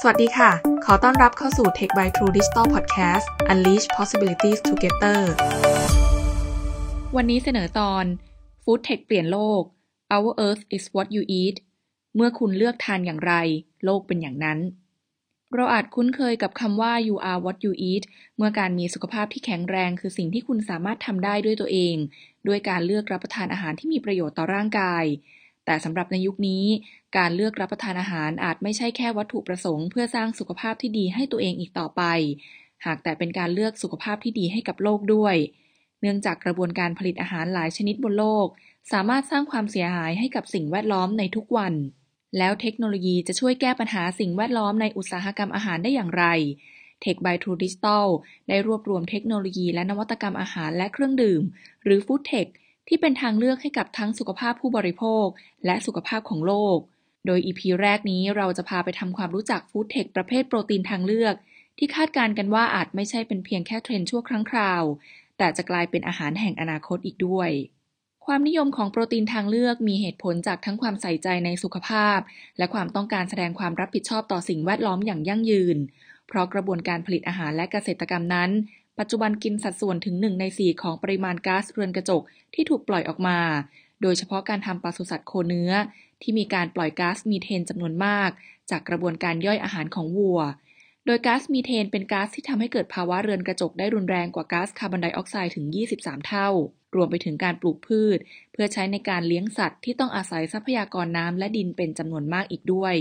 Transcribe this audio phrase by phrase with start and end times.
[0.00, 0.50] สวัสดีค่ะ
[0.84, 5.20] ขอต้อนรับเข้าสู่ Tech by True Digital Podcast Unleash Possibilities Together
[7.16, 8.04] วันนี้เสนอตอน
[8.62, 9.62] Food Tech เปลี่ยนโลก
[10.14, 11.56] Our Earth is what you eat
[12.16, 13.34] เมื่อคุณเลือกทานอย่างไร
[13.84, 14.58] โลกเป็นอย่างนั้น
[15.54, 18.04] เราอาจคุ้นเคยกับคำว่า you are what you eat
[18.36, 21.96] เมื่อการมีสุขภาพที่แข็งแรงคือสิ่งที่คุณสามารถทำได้ด้วยตัวเอง
[22.46, 25.04] ด้วยการเลือกรับประทานอาหารที่มีประโยชน์ต่อร่างกาย
[25.66, 26.64] แต่สำหรับในยุคนี้
[27.16, 32.02] การเลือกรับประทานอาหารอาจไม่ใช่แค่วัตถุประสงค์เพื่อสร้างสุขภาพที่ดีให้ตัวเองอีกต่อไป
[32.86, 35.36] หากแต่เป็นการเลือกสุขภาพที่ดีให้กับโลกด้วย
[36.00, 38.46] เนื่องจากกระบวนการผลิตอาหารหลายชนิดบนโลก
[38.92, 41.74] สามารถสร้างความเสียหายให้กับสิ่งแวดล้อมในทุกวัน
[42.38, 46.24] แล้วเทคโนโลยีจะช่วยแก้ปัญหาสิ่งแวดล้อมในอุตสาหกรรมอาหารได้อย่างไร
[47.04, 48.06] Tech by True Digital
[48.48, 51.42] ได้รวบรวมเทคโนโลยีและนวัตกรรมอาหารและเครื่องดื่ม
[51.84, 52.48] หรือ Food Tech
[52.88, 55.26] ที่เป็นทางเลือกให้กับทั้งสุขภาพผู้บริโภค
[55.66, 56.78] และสุขภาพของโลก
[57.26, 61.34] โดย EP แรกนี้เราจะพาไปทำความรู้จัก Food Tech ประเภทโปรตีนทางเลือก
[61.78, 64.82] ที่คาดการณ์กันว่าอาจไม่ใช่เป็นเพียงแค่เทรนด์ชั่วครั้งคราว
[65.38, 67.50] แต่จะกลายเป็นอาหารแห่งอนาคตอีกด้วย
[68.26, 72.18] ความนิยมของโปรตีนทางเลือกมีเหตุผลจากทั้งความใส่ใจในสุขภาพ
[72.58, 75.76] และความต้องการแสดงความรับผิดชอบต่อสิ่งแวดล้อมอย่างยั่งยืน
[76.28, 78.50] เพราะกระบวนการผลิตอาหารและเกษตรกรรมนั้น
[78.98, 82.22] ปัจจุบันกินสัดส่วนถึง 1 ใน 4 ของปริมาณก๊าซเรือนกระจก
[82.54, 83.38] ที่ถูกปล่อยออกมา
[84.02, 85.72] โดยเฉพาะการทำปศุสัตว์โคเนื้อ
[86.22, 88.30] ที่มีการปล่อยก๊าซมีเทนจำนวนมาก
[88.70, 90.40] จากกระบวนการย่อยอาหารของวัว
[91.06, 96.48] โดยก๊าซมีเทนเป็นก๊าซที่ทำให้เกิดภาวะเรือนกระจกได้รุนแรงกว่าก๊าซคาร์บอนไดออกไซด์ถึง 23 เท่า
[96.94, 98.18] รวมไปถึงการปลูกพืช
[98.52, 102.94] เพื่อใช้ในการเลี้ยงสัตว์ที่ต้องอาศัยทรัพยากรน้ำและดินเป็นจำนวนมากอีกด้วย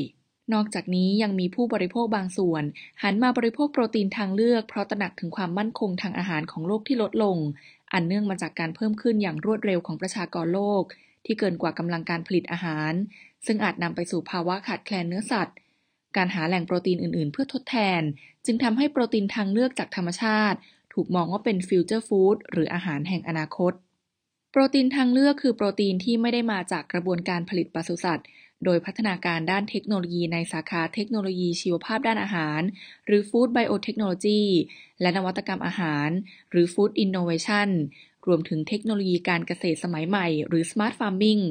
[0.53, 2.63] นอกจากนี้ยังมีผู้บริโภคบางส่วน
[3.03, 7.37] หันมาบริโภคโปรตีนทางเลือกเพราะตระหนักถึงความมั่นคงทางอาหารของโลกที่ลดลง
[7.93, 10.83] อันเนื่องมาจากการเพิ่มขึ้นอย่างรวดเร็วของประชากรโลก
[11.25, 12.93] ที่เกินกว่ากำลังการผลิตอาหาร
[13.45, 15.55] ซึ่งอาจนำไปสู่ภาวะขาดแคลนเนื้อสัตว์
[16.15, 18.01] การหาแหล่งโปรตีนอื่น ๆ เพื่อทดแทน
[18.45, 20.57] จึงทำให้โปรตีนทางเลือกจากธรรมชาติ
[20.93, 23.73] ถูกมองว่าเป็นฟิวเจอร์ฟู้ดหรืออาหารแห่งอนาคต
[24.51, 28.27] โปรตีนทางเลือกคือโปรตีนที่ไม่ได้มาจากกระบวนการผลิตปศุสัตว์
[28.65, 32.61] โดยพัฒนาการด้านเทคโนโลยีในสาขาเทคโนโลยีชีวภาพด้านอาหาร
[33.05, 34.43] หรือ Food Biotechnology
[35.01, 36.09] และนวัตกรรมอาหาร
[36.51, 37.69] หรือ Food Innovation
[38.27, 41.43] รวมถึงเทคโนโลยีการเกษตรสมัยใหม่ หรือ Smart Farming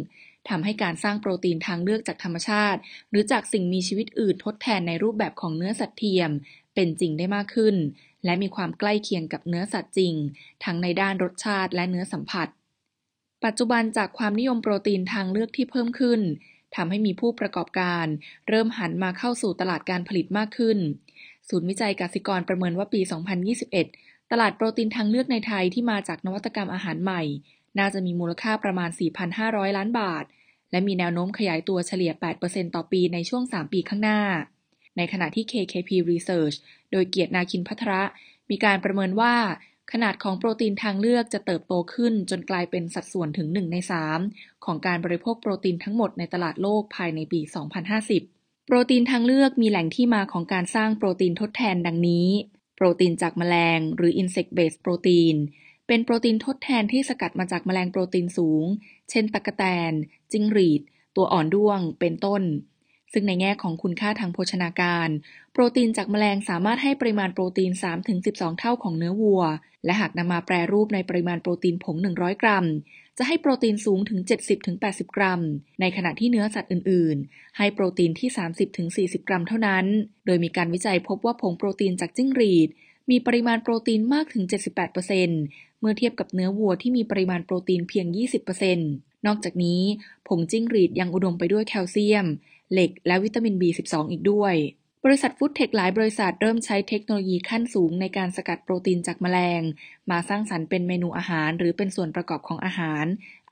[0.48, 2.80] ทำให้การสร้างโปรตีนทางเลือกจากธรรมชาติ
[3.10, 6.30] หรือจากสิ่งมีชีวิตอื่นทดแทนในรูปแบบของเนื้อสัตว์เทียม
[6.74, 7.76] เป็นจริงได้มากขึ้น
[8.24, 10.14] และมีความใกล้เคียงกับเนื้อสัตว์จริง
[10.64, 12.48] ทั้งในด้านรสชาติและเนื้อสัมผัส
[13.44, 16.20] ปัจจุบันจากความนิยมโปรตีนทางเลือกที่เพิ่มขึ้น
[16.76, 18.06] ทำให้มีผู้ประกอบการ
[18.48, 20.78] เริ่มหันมาเข้าสู่ตลาดการผลิตมากขึ้น
[21.48, 23.00] ศูนย์วิจัยกสิกรประเมินว่าปี
[23.66, 27.22] 2021 ตลาดโปรตีนทางเลือกในไทยที่มาจากนวัตกรรมอาหารใหม่
[27.78, 28.90] น่าจะมีมูลค่าประมาณ
[29.32, 30.24] 4,500 ล้านบาท
[30.70, 32.12] และมีแนวโน้มขยายตัวเฉลี่ย
[32.44, 34.20] 8%ต่อปีในช่วง 3 ปีข้างหน้า
[34.96, 36.56] ในขณะที่ KKP Research
[36.92, 38.02] โดยเกียรตินาคินพัทระ
[38.50, 39.34] มีการประเมินว่า
[39.92, 43.76] ขนาดของโปรตีนทางเลือกจะเติบโตขึ้นจนกลายเป็นสัดส่วนถึง 1 ใน
[44.20, 47.40] 3 ของการบริโภคโปรตีนทั้งหมดในตลาดโลกภายในปี
[48.04, 52.28] 2050 โปรตีนทางเลือกมีแหล่งที่มาของการสร้างโปรตีนทดแทนดังนี้
[52.76, 55.36] โปรตีนจากแมลง หรือ insect based protein
[55.86, 58.64] เป็นโปรตีนทดแทนที่สกัดมาจากแมลงโปรตีนสูง
[59.10, 59.92] เช่นตะกแตน
[60.32, 60.82] จิงหรีด
[61.16, 62.42] ตัวอ่อนด้วง เป็นต้น
[63.14, 65.08] ซึ่งในแง่ของคุณค่าทางโภชนาการ
[65.52, 67.72] โปรตีนจากแมลงสามารถให้ปริมาณโปรตีน
[68.14, 69.42] 3-12 เท่าของเนื้อวัว
[69.84, 72.66] และหากนำมาแปรรูปในปริมาณโปรตีนผง 100 กรัม
[73.18, 74.20] จะให้โปรตีนสูงถึง
[74.68, 75.40] 70-80 กรัม
[75.80, 79.84] ในขณะที่เนื้อสัตว์อื่น ๆ ให้โปรตีนที่ 30-40 กรัมเท่านั้น
[80.26, 82.68] โดยมีการวิจัยพบว่าผงโปรตีนจากจิ้งหรีด
[83.10, 84.44] มีปริมาณโปรตีนมากถึง
[85.12, 88.06] 78%เมื่อเทียบกับเนื้อวัวที่มีปริมาณโปรตีนเพียง
[88.66, 89.82] 20%นอกจากนี้
[90.28, 92.26] ผงจิ้งหรีดยังอุดมไปด้วยแคลเซียม
[92.74, 94.54] เหล็ก และวิตามิน B12 อีกด้วย
[95.04, 99.62] บริษัทฟู้ดเทคหลายบริษัทเริ่มใช้เทคโนโลยีขั้นสูงในการสกัดโปรตีนจากแมลง
[100.10, 103.04] มาสร้างสรรค์เป็นเมนูอาหาร หรือเป็นส่วนประกอบของอาหาร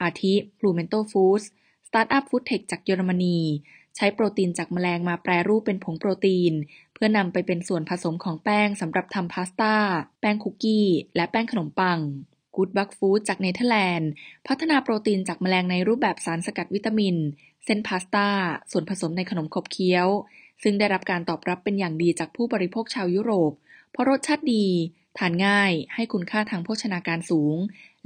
[0.02, 1.44] อาทิ Plumento Foods
[1.88, 3.38] สตาร์ทอัพฟู้ดเทคจากเยอรมนี
[3.96, 6.52] ใช้โปรตีนจากแมลงมาแปรรูปเป็นผงโปรตีน
[6.94, 9.74] เพื่อนำไปเป็นส่วนผสมของแป้งสำหรับทำพาสต้า
[10.20, 10.86] แป้งคุกกี้
[11.16, 11.98] และแป้งขนมปัง
[12.56, 14.10] Good Bug Food จากเนเธอร์แลนด์
[14.46, 17.16] พัฒนาโปรตีนจากแมลงในรูปแบบสารสกัดวิตามิน
[17.64, 18.28] เส้นพาสต้า
[18.70, 20.08] ส่วนผสมในขนมขบเคี้ยว
[20.62, 23.52] ซึ่งได้รับการตอบรับเป็นอย่างดีจากผู้บริโภคชาวยุโรป
[23.92, 24.66] เพราะรสชาติดี
[25.18, 27.56] ทานง่าย ให้คุณค่าทางโภชนาการสูง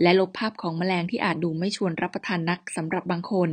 [0.02, 3.50] และลบภาพของแมลงที่อาจดูไม่ชวนรับประทานนักสำหรับบางคน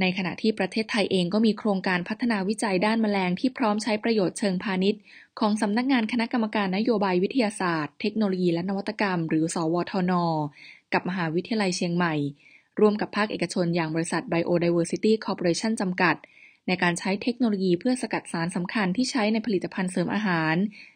[0.00, 5.00] ในขณะที่ประเทศไทยเองก็มีโครงการพัฒนาวิจัยด้านแมลงที่พร้อมใช้ประโยชน์เชิงพาณิชย์
[5.40, 10.12] ของสำนักงานคณะกรรมการนโยบายวิทยาศาสตร์ เทคโนโลยีและนวัตกรรม หรือ สวทน
[10.92, 12.14] กับมหาวิทยาลัยเชียงใหม่
[12.80, 16.16] ร่วมกับภาคเอกชนอย่างบริษัท Biodiversity Corporation จำกัด
[16.68, 20.54] ในการใช้เทคโนโลยีเพื่อสกัดสารสำคัญที่ใช้ในผลิตภัณฑ์เสริมอาหาร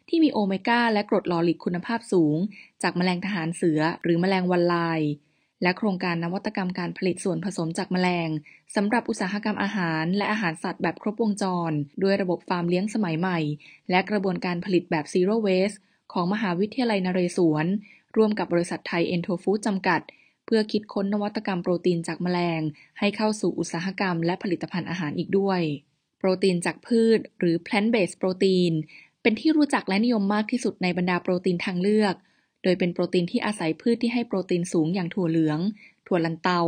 [0.09, 2.37] ที่มีโอเมก้าและกรดลอริกคุณภาพสูง
[2.83, 5.01] จากแมลงทหารเสือหรือแมลงวันลาย
[5.63, 8.29] และโครงการนวัตกรรมการผลิตส่วนผสมจากแมลง
[8.75, 11.73] สำหรับอุตสาหกรรมอาหาร และอาหารสัตว์แบบครบวงจร
[12.03, 13.39] ด้วยระบบฟาร์มเลี้ยงสมัยใหม่
[13.91, 15.79] และกระบวนการผลิตแบบ Zero Waste
[16.13, 17.67] ของมหาวิทยาลัยนเรศวร
[18.17, 20.01] ร่วมกับบริษัทไทยเอ็นโทฟู้ดจำกัด
[20.47, 22.63] เพื่อคิดค้นนวัตกรรมโปรตีนจากแมลง
[22.99, 25.61] ให้เข้าสู่อุตสาหกรรมและผลิตภัณฑ์อาหารอีกด้วย
[26.19, 28.73] โปรตีนจากพืช หรือ plant-based โปรตีน
[29.23, 32.15] เป็นที่รู้จักและนิยมมากที่สุดในบรรดาโปรตีนทางเลือก
[32.63, 35.59] โดยเป็นโปรตีนที่อาศัยพืชที่ให้โปรตีนสูงอย่างถั่วเหลือง
[36.07, 36.63] ถั่วลันเตา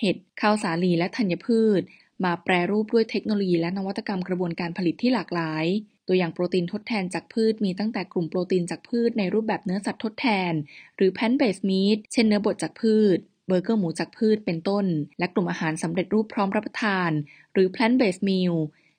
[0.00, 1.80] เห็ด ข้าวสาลีและธัญพืช
[2.24, 5.64] มาแปรรูปด้วยเทคโนโลยีและนวัตกรรมกระบวนการผลิตที่หลากหลาย
[6.06, 10.52] ตัวอย่างโปรตีนทดแทนจากพืชมีตั้งแต่กลุ่มโปรตีนจากพืชในรูปแบบเนื้อสัตว์ทดแทน
[10.96, 13.18] หรือ plant-based meat เช่นเนื้อบดจากพืช
[13.48, 14.86] เบอร์เกอร์หมูจากพืชเป็นต้น
[15.18, 17.10] และกลุ่มอาหารสำเร็จรูปพร้อมรับประทาน
[17.52, 18.54] หรือ plant-based meal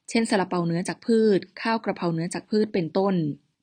[0.09, 3.15] เช่นซาลาเปาเนื้อจากพืช ข้าวกระเพราเนื้อจากพืชเป็นต้น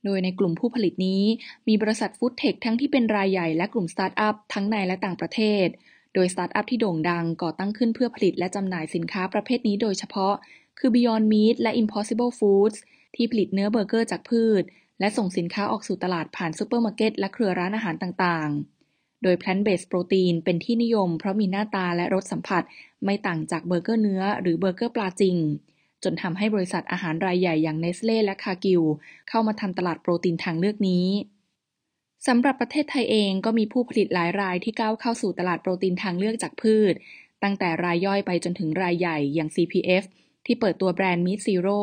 [0.05, 1.23] โดยในกลุ่มผู้ผลิตนี้
[1.69, 5.67] มีบริษัทฟู้ดเทคทั้งที่เป็นรายใหญ่และกลุ่มสตาร์ทอัพทั้งในและต่างประเทศ
[6.15, 10.35] โดยสตาร์ทอัพที่โด่งดังก่อตั้งขึ้นเพื่อผลิตและจำหน่ายสินค้าประเภทนี้โดยเฉพาะ
[10.79, 12.79] คือ Beyond Meat และ Impossible Foods
[13.15, 14.63] ที่ผลิตเนื้อเบอร์เกอร์จากพืช
[15.01, 22.63] และส่งสินค้าออกสู่ตลาดผ่านซูเปอร์มาร์เก็ตและเครือร้านอาหารต่างๆ โดย plant-based โปรตีนเป็นที่นิยม เพราะมีหน้าตาและรสสัมผัส
[23.05, 25.37] ไม่ต่างจากเบอร์เกอร์เนื้อ หรือเบอร์เกอร์ปลาจริง
[26.05, 28.83] จนทำให้บริษัทอาหารรายใหญ่อย่างเนสเล่และคากิว
[29.29, 31.07] เข้ามาทำตลาดโปรตีนทางเลือกนี้
[32.27, 36.95] สำหรับประเทศไทยเองก็มีผู้ผลิตหลายรายที่ก้าวเข้าสู่ตลาดโปรตีนทางเลือกจากพืช
[37.43, 40.05] ตั้งแต่รายย่อยไปจนถึงรายใหญ่อย่าง CPF
[40.47, 41.81] ที่เปิดตัวแบรนด์ Meat Zero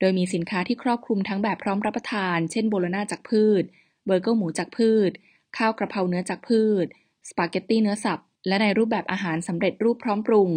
[0.00, 3.62] โดยมีสินค้าที่ครอบคลุมทั้งแบบพร้อมรับประทาน เช่นโบโลนาจากพืช
[4.06, 5.10] เบอร์เกอร์หมูจากพืช
[5.56, 6.86] ข้าวกระเพราเนื้อจากพืช
[7.28, 10.50] สปาเกตตี้เนื้อสับ และในรูปแบบอาหารสำเร็จรูปพร้อมปรุง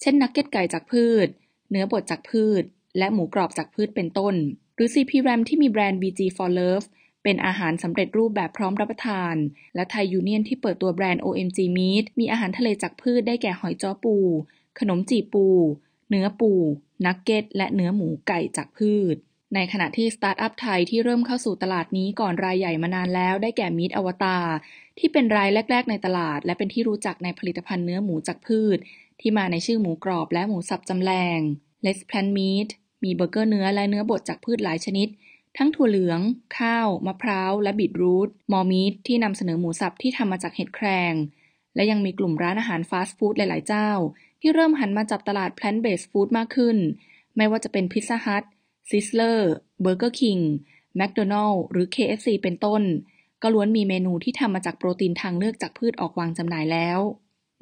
[0.00, 1.28] เช่นนักเก็ตไก่จากพืช
[1.70, 2.62] เนื้อบดจากพืช
[2.98, 4.34] และหมูกรอบจากพืชเป็นต้น
[4.74, 6.86] หรือ CPRAM ที่มีแบรนด์ VG for Love
[7.22, 9.34] เป็นอาหารสำเร็จรูปแบบพร้อมรับประทาน
[9.74, 14.16] และไทยยูเนียนที่เปิดตัวแบรนด์ OMG Meat มีอาหารทะเลจากพืชได้แก่หอยจ้อปู
[14.78, 15.46] ขนมจีปู
[16.12, 16.52] เนื้อปู
[17.06, 19.16] นักเก็ต และเนื้อหมูไก่จากพืช
[19.54, 24.46] ในขณะที่สตาร์ทอัพไทยที่เริ่มเข้าสู่ตลาดนี้ก่อนรายใหญ่มานานแล้วได้แก่ Meat Avatar
[24.98, 28.78] ที่เป็นรายแรก ๆ ในตลาด และเป็นที่รู้จักในผลิตภัณฑ์เนื้อหมูจากพืช
[29.20, 31.38] ที่มาในชื่อหมูกรอบและหมูสับจำแลง
[31.84, 32.68] Let's Plant Meat
[33.04, 35.08] มีเบอร์เกอร์เนื้อและเนื้อบดจากพืชหลายชนิด
[35.56, 36.20] ทั้งถั่วเหลือง
[36.58, 41.14] ข้าว มะพร้าว และบีทรูท More Meat ที่นำเสนอหมูสับที่ทำมาจากเห็ดแครง
[41.74, 43.90] และยังมีกลุ่มร้านอาหารฟาสต์ฟู้ดหลาย ๆ เจ้า
[44.44, 46.76] ที่เริ่มหันมาจับตลาด plant-based food มากขึ้น
[47.36, 48.44] ไม่ว่าจะเป็นพิซซ่าฮัท
[48.90, 49.52] ซิสเลอร์
[49.82, 50.38] เบอร์เกอร์คิง
[50.96, 52.82] แมคโดนัลด์หรือ KFC เป็นต้น
[53.42, 56.98] ก็ล้วนมีเมนูที่ทำมาจากโปรตีนทางเลือกจากพืชออกวางจำหน่ายแล้ว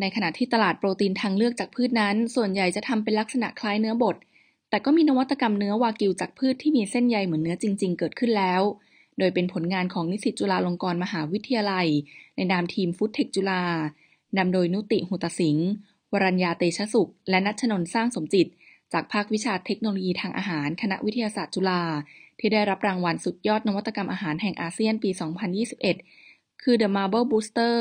[0.01, 4.17] ในขณะที่ตลาดโปรตีนทางเลือกจากพืชนั้น ส่วนใหญ่จะทำเป็นลักษณะคล้ายเนื้อบด
[4.71, 8.63] แต่ก็มีนวัตกรรมเนื้อวากิวจากพืชที่มีเส้นใยเหมือนเนื้อจริง ๆ เกิดขึ้นแล้ว
[9.19, 11.87] โดยเป็นผลงานของนิสิตจุฬาลงกรณ์มหาวิทยาลัย
[12.37, 13.63] ในนามทีมฟุตเทคจุฬา
[14.37, 15.69] นำโดยนุติหุตสิงห์
[16.13, 18.47] วรัญญาเตชะสุข และนัชนนสร้างสมจิต
[18.93, 21.83] จากภาควิชาเทคโนโลยีทางอาหาร คณะวิทยาศาสตร์จุฬา
[22.39, 25.11] ที่ได้รับรางวัลสุดยอดนวัตกรรมอาหารแห่งอาเซียนปี
[25.87, 27.77] 2021 คือ The Marble Booster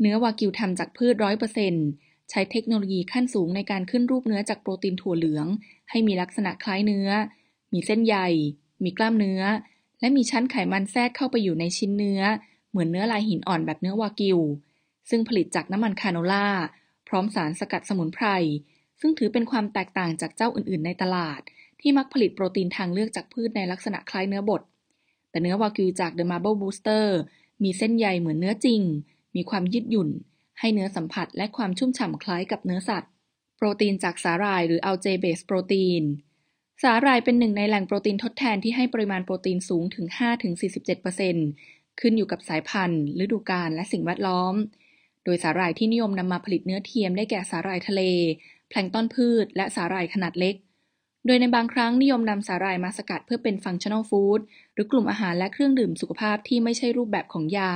[0.00, 1.86] เนื้อวากิวทำจากพืชร้อยเปอร์เซ็นต์
[2.30, 5.46] ใช้เทคโนโลยีขั้นสูงในการขึ้นรูปเนื้อจากโปรตีนถั่วเหลือง
[5.90, 7.08] ให้มีลักษณะคล้ายเนื้อ
[7.72, 8.16] มีเส้นใย
[8.84, 9.42] มีกล้ามเนื้อ
[10.00, 12.20] และมีชั้นไขมันแทรกเข้าไปอยู่ในชิ้นเนื้อ
[12.70, 14.38] เหมือนเนื้อลายหินอ่อนแบบเนื้อวากิว
[15.10, 16.46] ซึ่งผลิตจากน้ำมันคาโนล่า
[17.14, 18.26] ร้อมสารสกัดสมุนไพร
[19.00, 21.40] ซึ่งถือเป็นความแตกต่างจากเจ้าอื่นๆ ในตลาด
[21.80, 24.62] ที่มักผลิตโปรตีนทางเลือกจากพืชในลักษณะคล้ายเนื้อบด
[25.30, 27.06] แต่เนื้อวากิวจาก The Marble Booster
[27.62, 28.80] มีเส้นใยเหมือนเนื้อจริง
[29.36, 30.10] มีความยืดหยุ่น
[30.60, 33.10] ให้เนื้อสัมผัสและความชุ่มฉ่ำคล้ายกับเนื้อสัตว์
[33.56, 36.02] โปรตีนจากสาหร่ายหรือ algae-based protein
[36.82, 40.06] สาหร่ายเป็นหนึ่งในแหล่งโปรตีนทดแทนที่ให้ปริมาณโปรตีนสูงถึง
[41.24, 44.54] 5-47%ขึ้นอยู่กับสายพันธุ์ ฤดูกาลและสิ่งแวดล้อม
[45.24, 48.02] โดยสาหร่ายที่นิยมนำมาผลิตเนื้อเทียมได้แก่สาหร่ายทะเล
[48.68, 50.54] แพลงก์ตอนพืช และสาหร่ายขนาดเล็ก
[51.26, 54.40] โดยในบางครั้งนิยมนำสาหร่ายมาสกัดเพื่อเป็น functional food
[54.74, 57.72] หรือกลุ่มอาหารและเครื่องดื่มสุขภาพที่ไม่ใช่รูปแบบของยา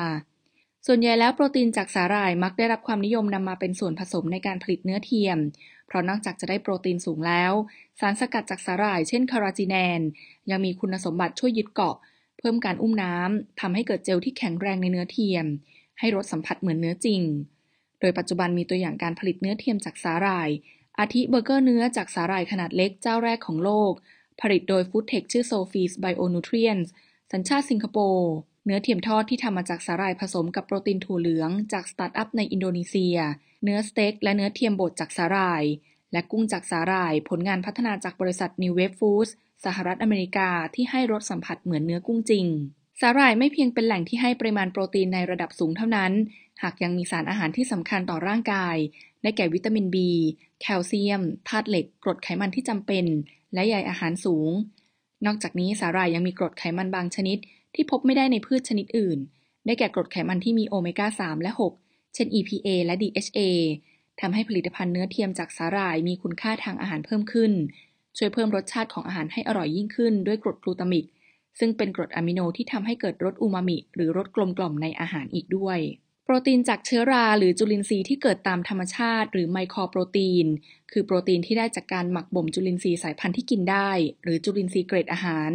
[0.87, 5.39] ส่วนใหญ่แล้วโปรตีนจากสาหร่ายมักได้รับความนิยมนำมาเป็นส่วนผสมในการผลิตเนื้อเทียม
[5.87, 7.53] เพราะนอกจากจะได้โปรตีนสูงแล้ว
[8.01, 10.01] สารสกัดจากสาหร่ายเช่นคาราจิแนน
[10.51, 11.97] ยังมีคุณสมบัติช่วยยึดเกาะ
[12.39, 15.47] เพิ่มการอุ้มน้ำทำให้เกิดเจลที่แข็งแรงในเนื้อเทียม
[15.99, 17.23] ให้รสสัมผัสเหมือนเนื้อจริง
[18.01, 20.49] โดยปัจจุบันมีตัวอย่างการผลิตเนื้อเทียมจากสาหร่าย
[20.99, 23.93] อาทิเบอร์เกอร์เนื้อจากสาหร่ายขนาดเล็กเจ้าแรกของโลก
[24.41, 26.93] ผลิตโดย foodtech ชื่อ Sophie's Bionutrients
[27.33, 28.33] สัญชาติสิงคโปร์
[28.67, 33.17] เนื้อเทียมทอดที่ทำมาจากสาหร่ายผสมกับโปรตีนถั่วเหลืองจากสตาร์ทอัพในอินโดนีเซีย
[33.65, 35.65] เนื้อสเต็กและเนื้อเทียมบดจากสาหร่าย
[36.13, 39.31] และกุ้งจากสาหร่าย ผลงานพัฒนาจากบริษัท New Wave Foods
[39.65, 42.47] สหรัฐอเมริกาที่ให้รสสัมผัสเหมือนเนื้อกุ้งจริง
[43.01, 46.13] สาหร่ายไม่เพียงเป็นแหล่งที่ให้ปริมาณโปรตีนในระดับสูงเท่านั้น
[46.63, 48.77] หากยังมีสารอาหารที่สำคัญต่อร่างกาย
[49.23, 49.97] ได้แก่วิตามิน B
[50.61, 53.05] แคลเซียม ธาตุเหล็ก กรดไขมันที่จำเป็น
[53.55, 54.51] และใยอาหารสูง
[55.27, 57.39] นอกจากนี้สาหร่ายยังมีกรดไขมันบางชนิด
[57.75, 59.19] ที่พบไม่ได้ในพืชชนิดอื่น
[59.67, 61.51] ได้แก่กรดไขมันที่มีโอเมก้า 3 และ
[61.83, 63.41] 6 เช่น EPA และ DHA
[64.21, 67.53] ทำให้ผลิตภัณฑ์เนื้อเทียมจากสาหร่ายมีคุณค่าทางอาหารเพิ่มขึ้น
[68.17, 71.05] ช่วยเพิ่มรสชาติของอาหารให้อร่อยยิ่งขึ้น ด้วยกรดกลูตามิก
[71.59, 75.79] ซึ่งเป็นกรดอะมิโนที่ทำให้เกิดรสอูมามิ หรือรสกลมกล่อมในอาหารอีกด้วย
[76.25, 80.47] โปรตีนจากเชื้อราหรือจุลินทรีย์ที่เกิดตามธรรมชาติ หรือไมโครโปรตีน
[80.93, 83.91] คือโปรตีนที่ได้จากการหมักบ่มจุลินทรีย์สายพันธุ์ที่กินได้
[84.23, 85.51] หรือจุลินทรีย์เกรดอาหาร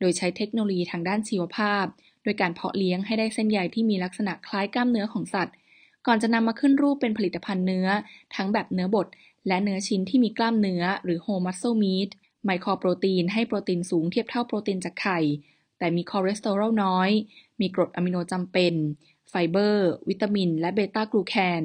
[0.00, 1.84] โดยใช้เทคโนโลยีทางด้านชีวภาพ
[2.24, 5.54] โดยการเพาะเลี้ยงให้ได้เส้นใยที่มีลักษณะคล้ายกล้ามเนื้อของสัตว์
[6.06, 7.88] ก่อนจะนำมาขึ้นรูปเป็นผลิตภัณฑ์เนื้อ
[8.34, 9.06] ทั้งแบบเนื้อบด
[9.48, 12.10] และเนื้อชิ้นที่มีกล้ามเนื้อ หรือ whole muscle meat
[12.46, 15.20] ไมโครโปรตีนให้โปรตีนสูงเทียบเท่าโปรตีนจากไข่
[15.78, 17.10] แต่มีคอเลสเตอรอลน้อย
[17.60, 18.74] มีกรดอะมิโนจำเป็น
[19.28, 21.62] ไฟเบอร์ วิตามิน และเบต้ากลูแคน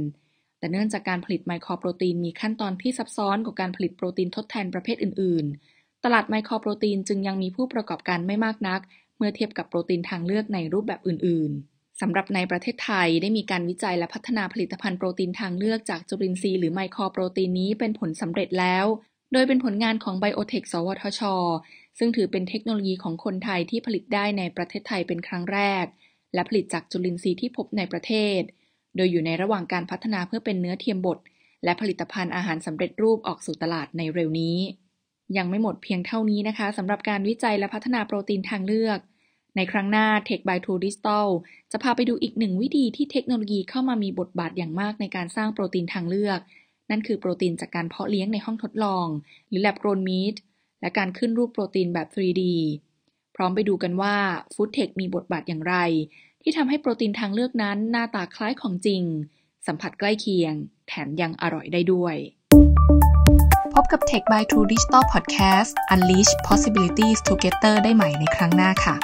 [0.57, 5.45] แต่เนื่องจากการผลิต mycoprotein มีขั้นตอนที่ซับซ้อนกว่าการผลิตโปรตีนทดแทนประเภทอื่น
[5.75, 8.81] ๆ ตลาด mycoprotein จึงยังมีผู้ประกอบการไม่มากนัก
[9.17, 18.85] เมื่อเทียบกับโปรตีนทางเลือกในรูปแบบอื่น ๆสำหรับในประเทศไทยได้มีการวิจัยและพัฒนาผลิตภัณฑ์โปรตีนทางเลือกจากจุลินทรีย์หรือ mycoprotein นี้เป็นผลสำเร็จแล้ว
[19.31, 21.21] โดยเป็นผลงานของไบโอเทคสวทช
[21.97, 25.85] ซึ่งถือเป็นเทคโนโลยีของคนไทยที่ผลิตได้ในประเทศไทยเป็นครั้งแรก
[26.33, 28.41] และผลิตจากจุลินทรีย์ที่พบในประเทศ
[28.95, 31.17] โดยอยู่ในระหว่างการพัฒนาเพื่อเป็นเนื้อเทียมบด
[31.63, 34.57] และผลิตภัณฑ์อาหารสำเร็จรูปออกสู่ตลาดในเร็วนี้
[35.37, 38.99] ยังไม่หมดเพียงเท่านี้นะคะสำหรับการวิจัยและพัฒนาโปรตีนทางเลือก
[39.55, 41.27] ในครั้งหน้า Tech by True Digital
[41.71, 46.39] จะพาไปดูอีกหนึ่งวิธีที่เทคโนโลยีเข้ามามีบทบาทอย่างมากในการสร้างโปรตีนทางเลือก
[46.89, 49.07] นั่นคือโปรตีนจากการเพาะเลี้ยงในห้องทดลอง
[49.47, 50.35] หรือ lab grown meat
[50.81, 52.43] และการขึ้นรูปโปรตีนแบบ 3D
[53.35, 54.15] พร้อมไปดูกันว่า
[54.53, 55.75] Food Tech มีบทบาทอย่างไร
[56.41, 59.03] ที่ทำให้โปรตีนทางเลือกนั้นหน้าตาคล้ายของจริง
[59.67, 60.53] สัมผัสใกล้เคียง
[60.87, 62.15] แถมยังอร่อยได้ด้วย
[63.73, 68.95] พบกับ Tech by True Digital Podcast Unleash Possibilities Together ได้ใหม่ในครั้งหน้าค่ะ